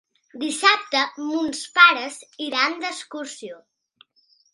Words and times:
Dissabte 0.43 1.01
mons 1.33 1.61
pares 1.75 2.17
iran 2.45 2.79
d'excursió. 2.85 3.61